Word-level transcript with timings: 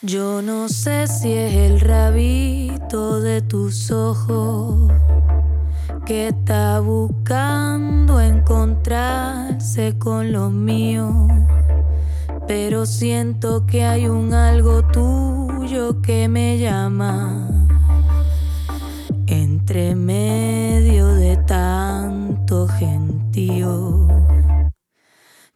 Yo 0.00 0.42
no 0.42 0.68
sé 0.68 1.06
si 1.06 1.32
es 1.32 1.54
el 1.54 1.80
rabito 1.80 3.20
de 3.20 3.42
tus 3.42 3.90
ojos 3.90 4.90
que 6.06 6.28
está 6.28 6.80
buscando 6.80 8.20
encontrarse 8.20 9.98
con 9.98 10.32
los 10.32 10.52
míos, 10.52 11.30
pero 12.46 12.86
siento 12.86 13.66
que 13.66 13.84
hay 13.84 14.06
un 14.08 14.34
algo 14.34 14.84
tuyo 14.84 16.02
que 16.02 16.28
me 16.28 16.58
llama. 16.58 17.48
Entre 19.26 19.94
medio 19.94 21.06
de 21.14 21.38
tanto 21.38 22.68
gentío 22.68 24.03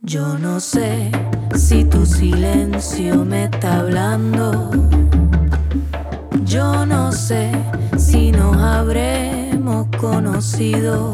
yo 0.09 0.38
no 0.38 0.59
sé 0.59 1.11
si 1.54 1.84
tu 1.84 2.06
silencio 2.06 3.27
me 3.27 3.45
está 3.45 3.80
hablando. 3.80 4.70
Yo 6.46 6.87
no 6.87 7.12
sé 7.12 7.52
si 7.98 8.33
nos 8.33 8.56
habremos 8.56 9.86
conocido 9.98 11.12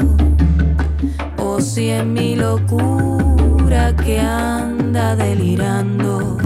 o 1.39 1.61
si 1.61 1.91
es 1.91 2.07
mi 2.07 2.37
locura 2.37 3.97
que 3.97 4.21
anda 4.21 5.17
delirando 5.17 6.39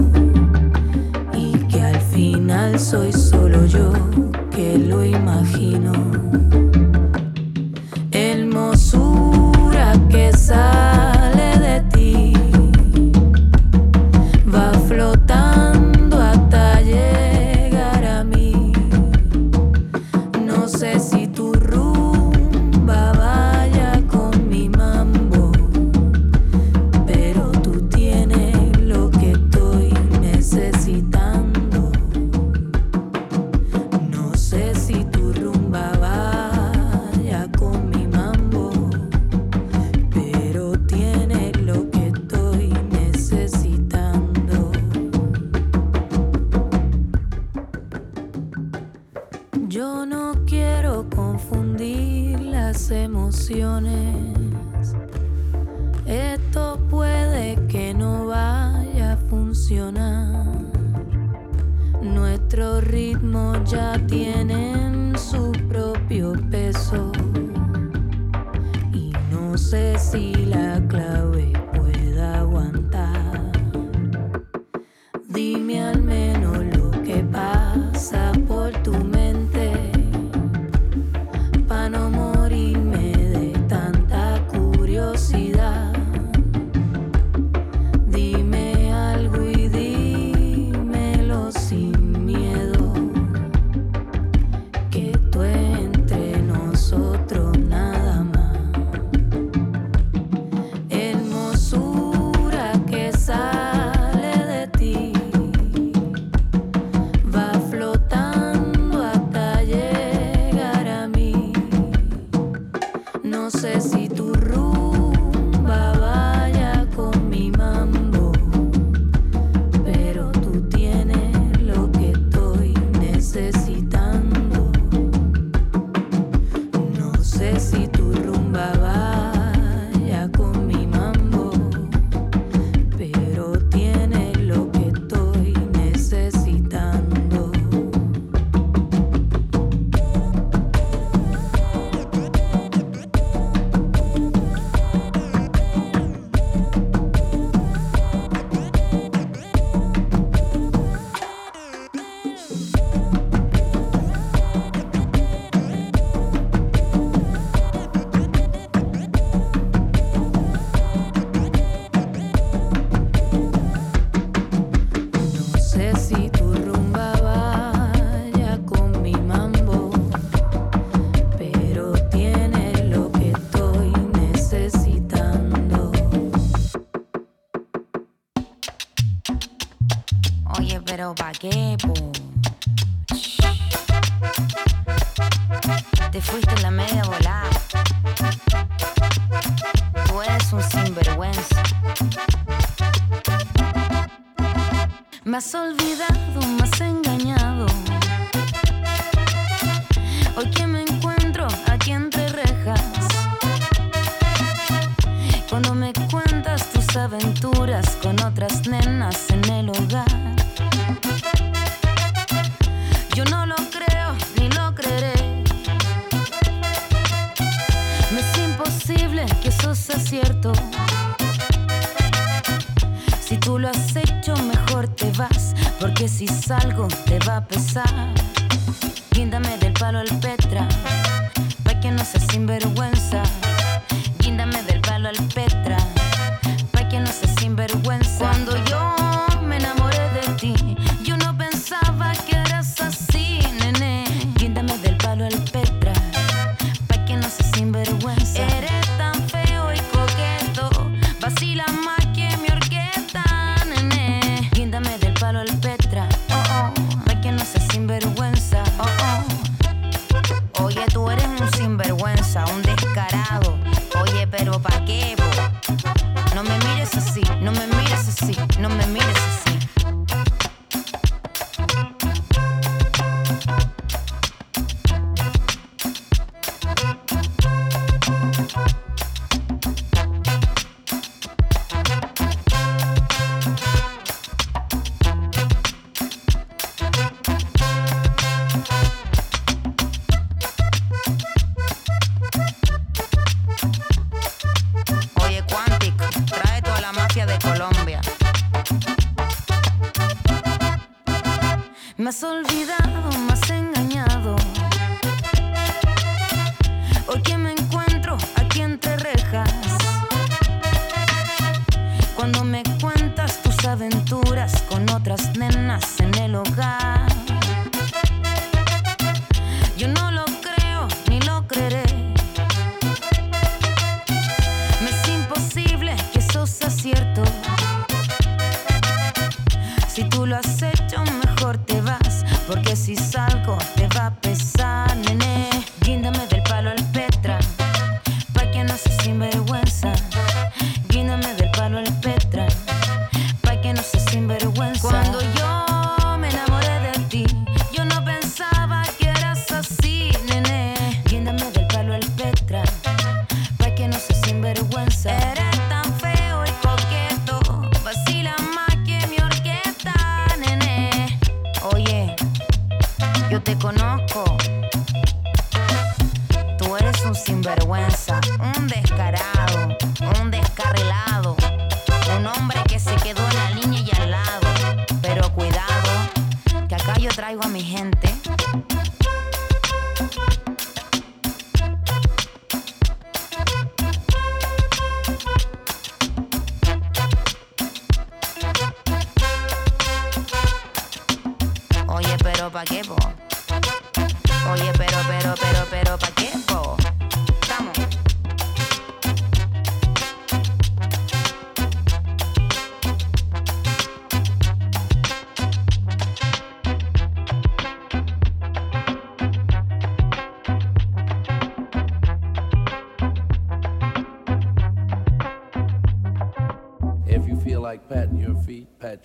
y 1.31 1.51
que 1.67 1.83
al 1.83 2.01
final 2.01 2.79
soy 2.79 3.13
solo 3.13 3.63
yo 3.67 3.93
que 4.49 4.75
lo 4.79 5.05
imagino. 5.05 5.91
Hermosura 8.11 9.93
que 10.09 10.33
sale. 10.35 11.08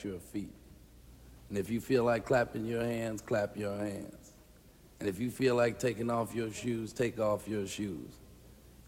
your 0.05 0.19
feet. 0.19 0.53
And 1.49 1.59
if 1.59 1.71
you 1.71 1.81
feel 1.81 2.05
like 2.05 2.25
clapping 2.25 2.65
your 2.67 2.85
hands, 2.85 3.21
clap 3.23 3.57
your 3.57 3.77
hands. 3.77 4.33
And 5.01 5.09
if 5.09 5.19
you 5.19 5.31
feel 5.31 5.55
like 5.55 5.79
taking 5.79 6.11
off 6.11 6.35
your 6.35 6.51
shoes, 6.53 6.93
take 6.93 7.19
off 7.19 7.49
your 7.49 7.67
shoes. 7.67 8.19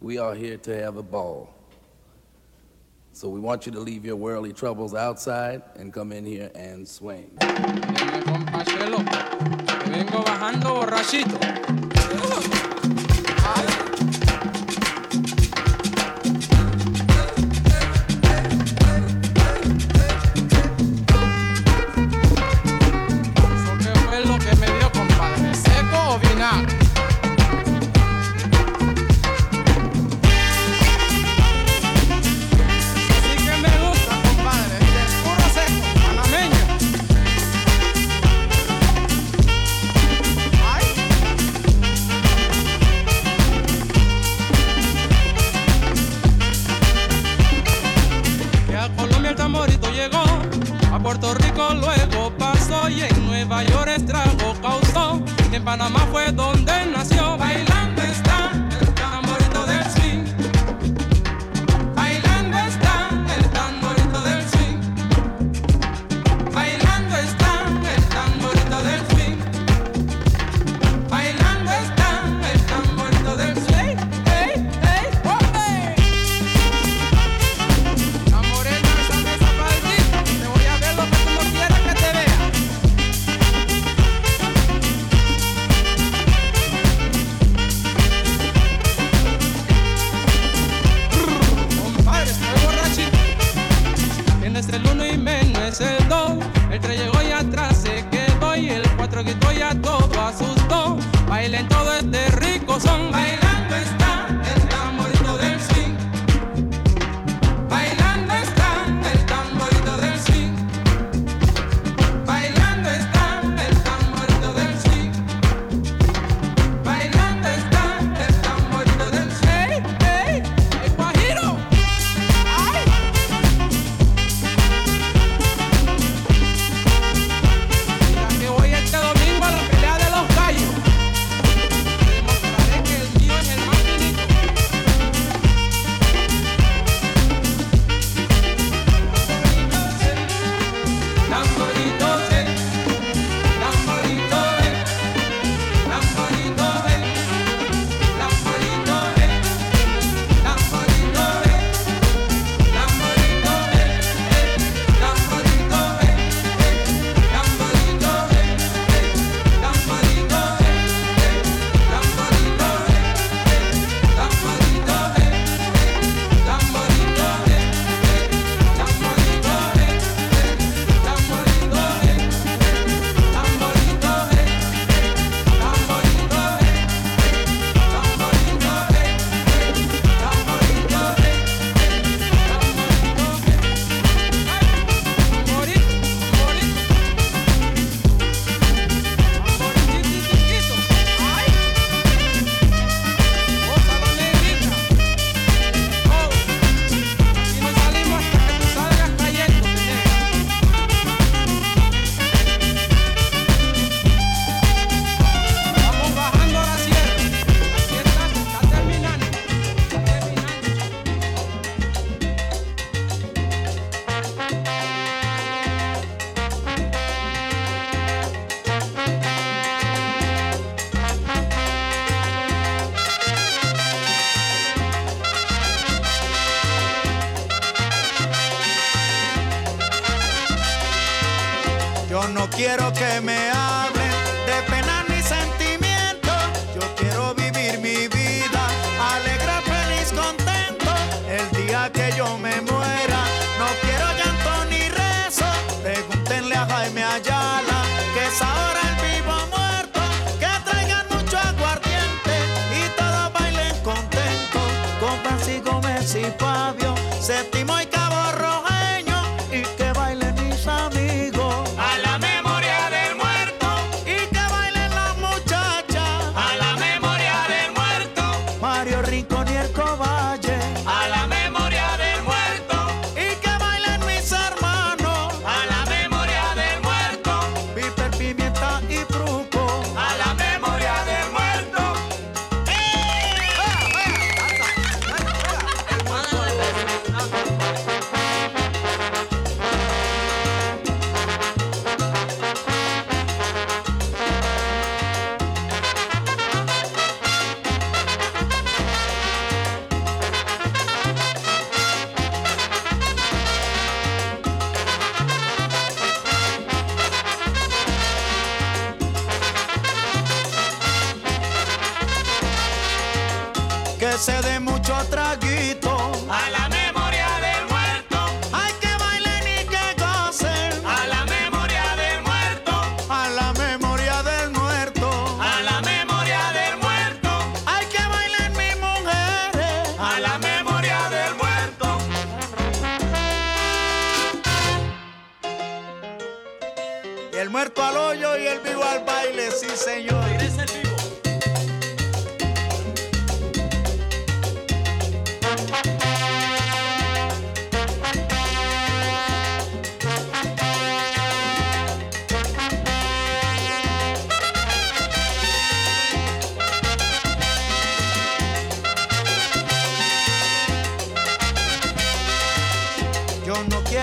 We 0.00 0.18
are 0.18 0.34
here 0.34 0.56
to 0.58 0.82
have 0.82 0.96
a 0.96 1.02
ball. 1.02 1.52
So 3.12 3.28
we 3.28 3.40
want 3.40 3.64
you 3.66 3.72
to 3.72 3.80
leave 3.80 4.04
your 4.04 4.16
worldly 4.16 4.52
troubles 4.52 4.94
outside 4.94 5.62
and 5.76 5.92
come 5.92 6.12
in 6.12 6.26
here 6.26 6.50
and 6.54 6.86
swing. 6.86 7.30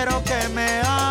quiero 0.04 0.22
que 0.22 0.48
me 0.50 1.03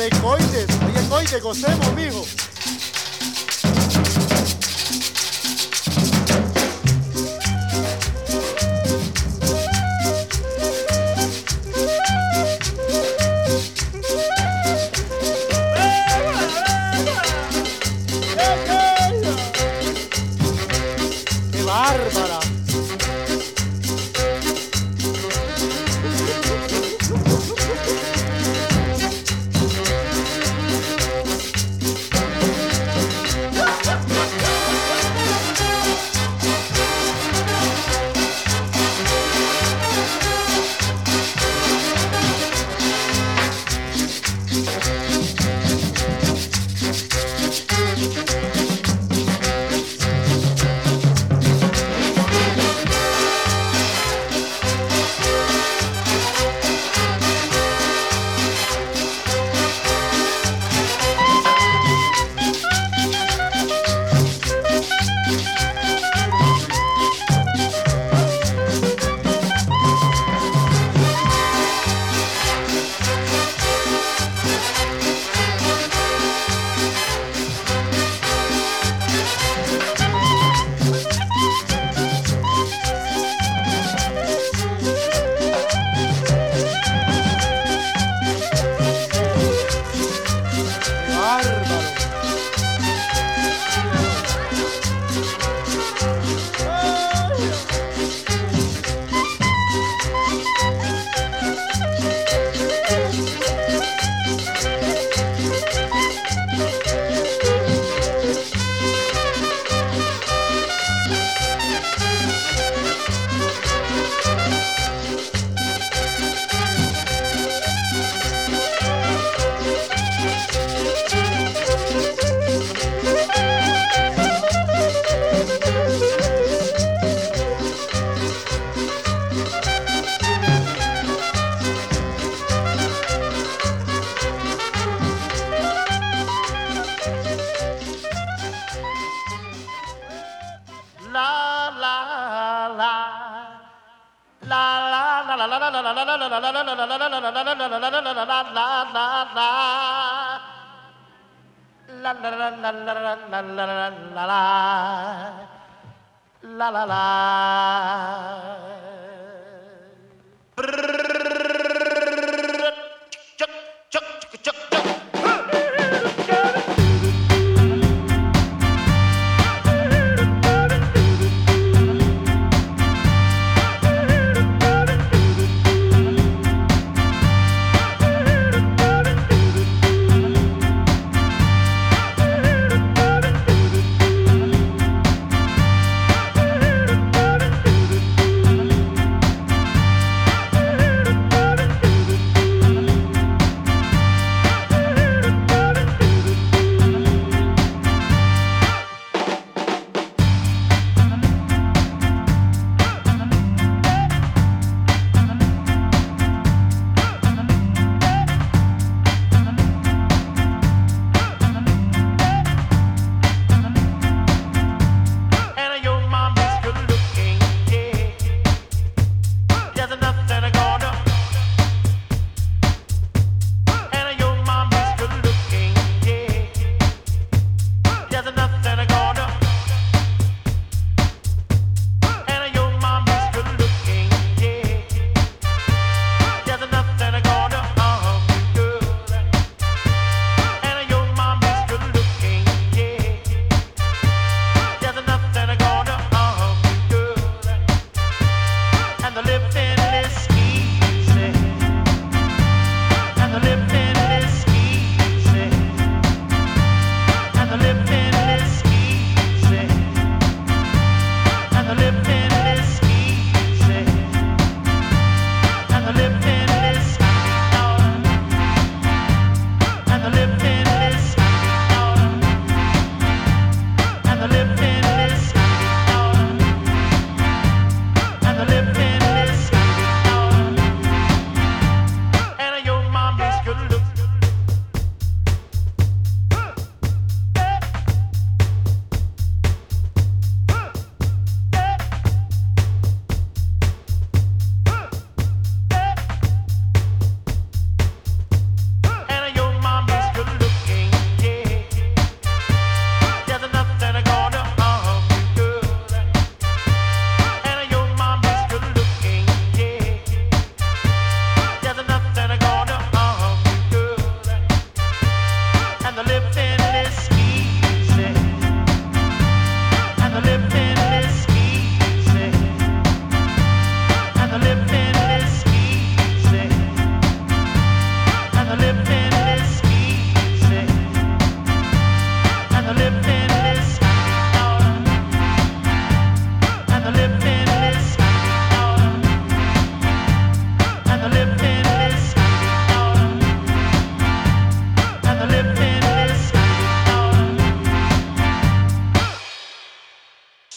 de 0.00 0.08
coides. 0.20 0.66
Oye, 0.86 1.08
coide, 1.10 1.40
gocemos, 1.40 1.92
mijo. 1.94 2.24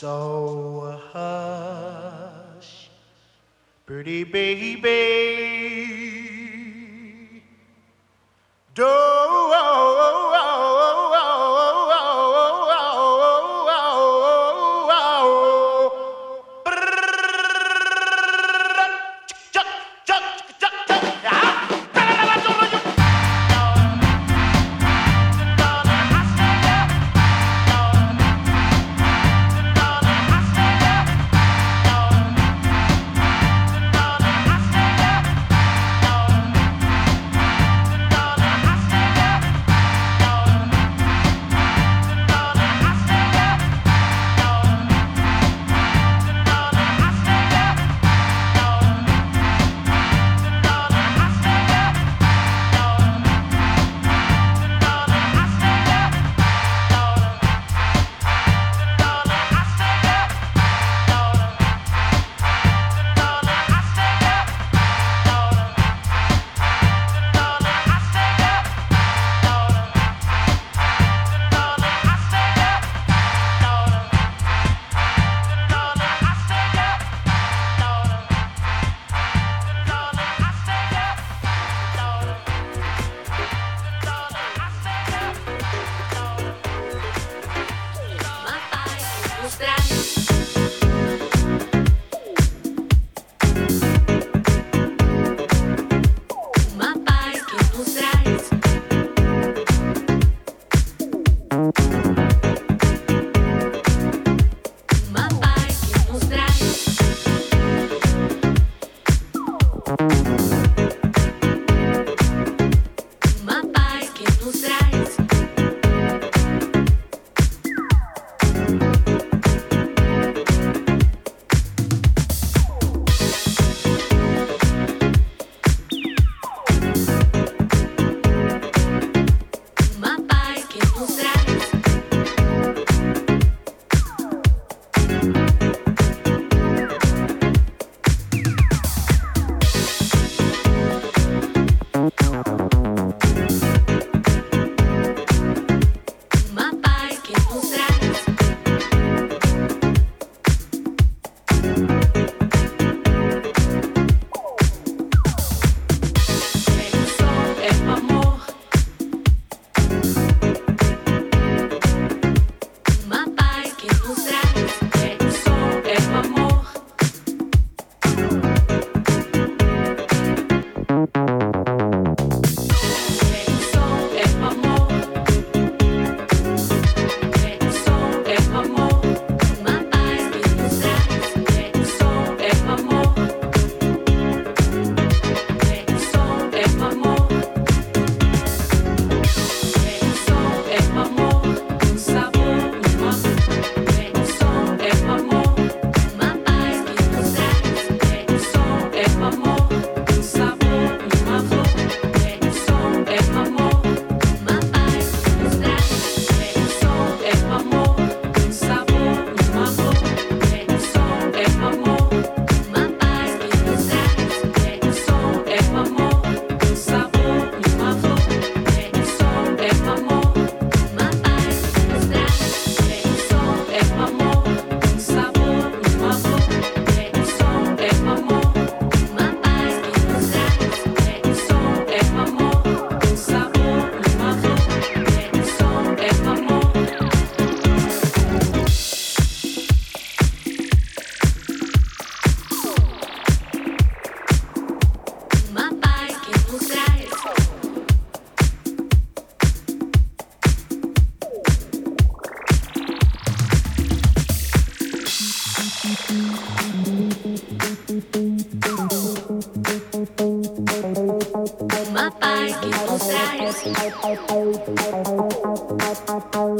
So 0.03 0.99
hush, 1.13 2.89
pretty 3.85 4.25
baby. 4.25 4.91
Don't 8.75 9.12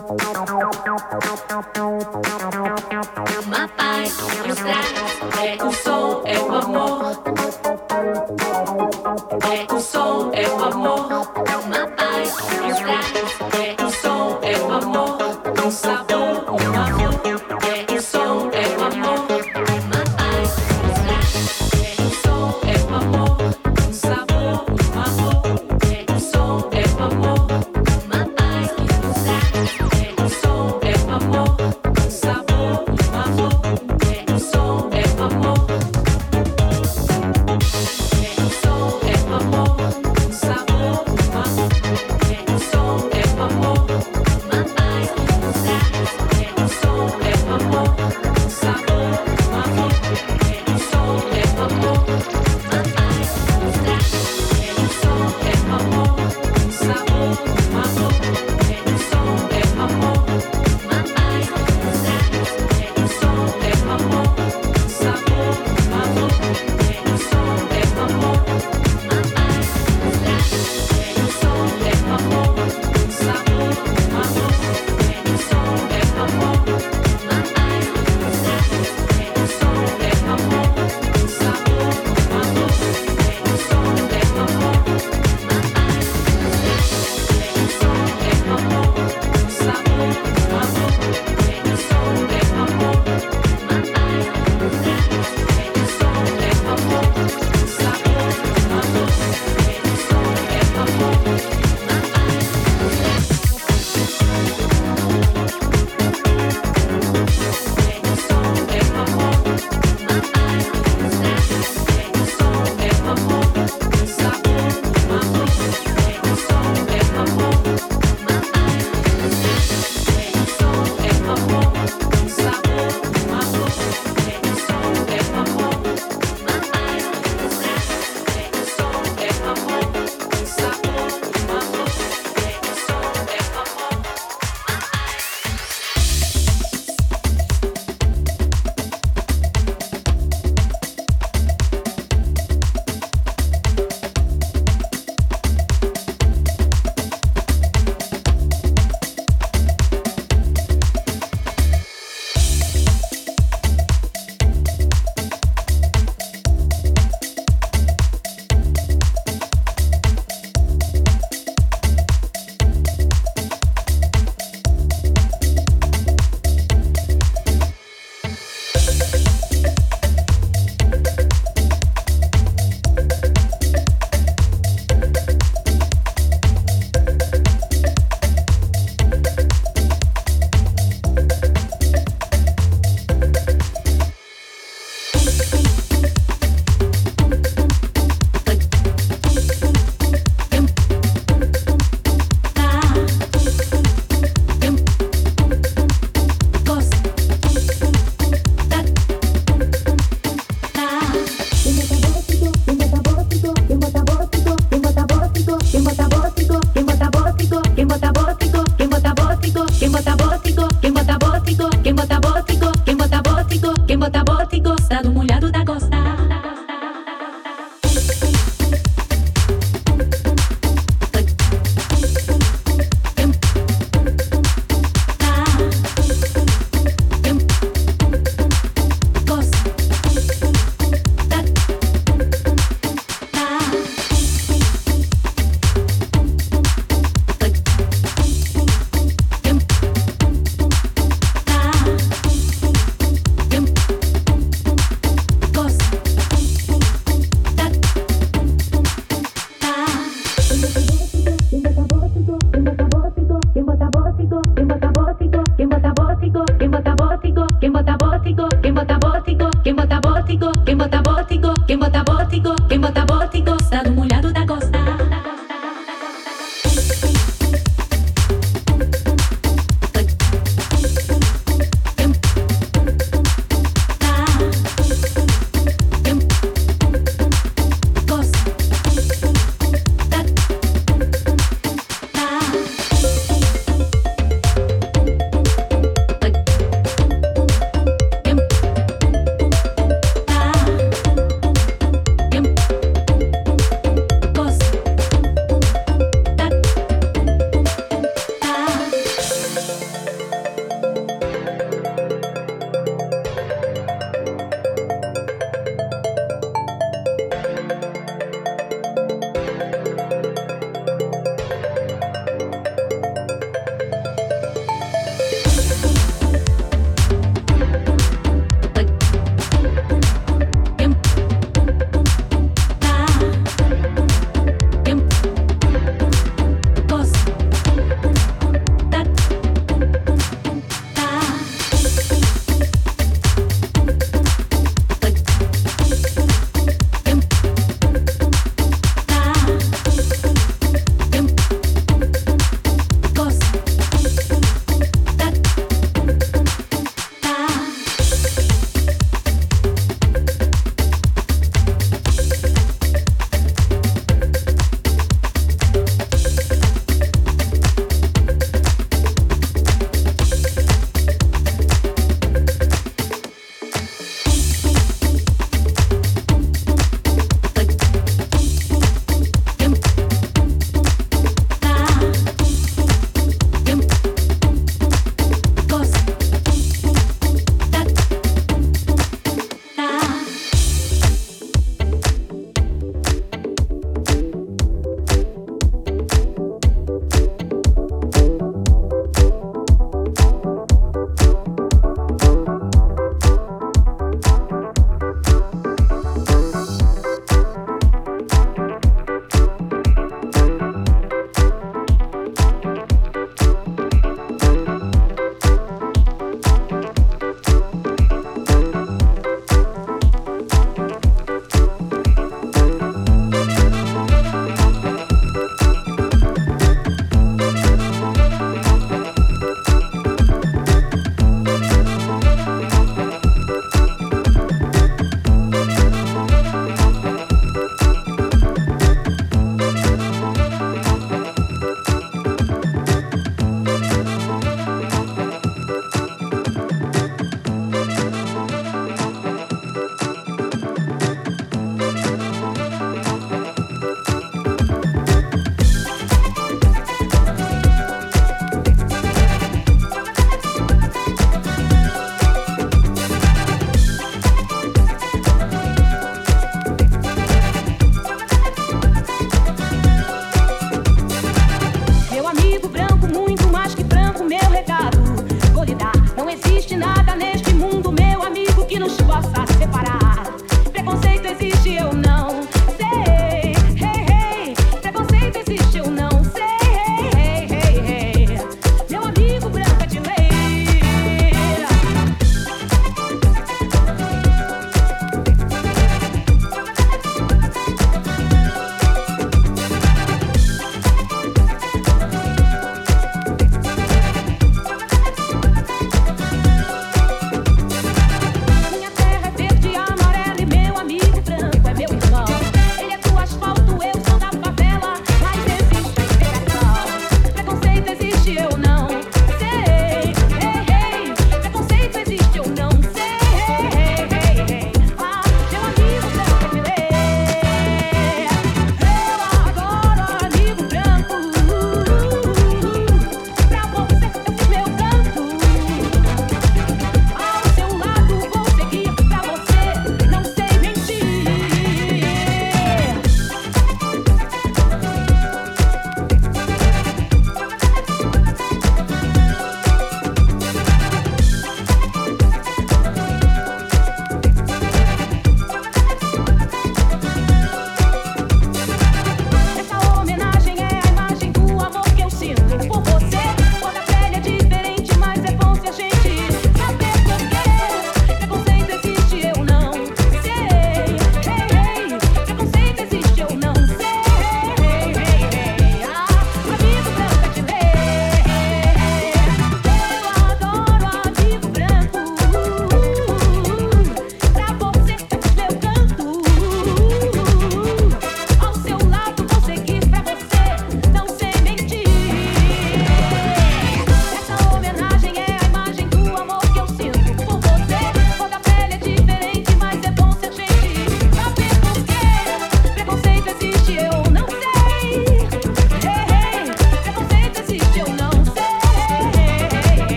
the 0.00 0.18
phone. 0.18 0.29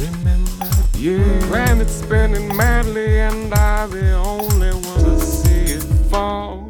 Remember? 0.00 0.66
And 1.54 1.80
it's 1.82 1.92
spinning 1.92 2.56
madly, 2.56 3.20
and 3.20 3.52
I'm 3.52 3.90
the 3.90 4.12
only 4.12 4.72
one 4.72 5.04
to 5.04 5.20
see 5.20 5.74
it 5.74 5.82
fall. 6.10 6.69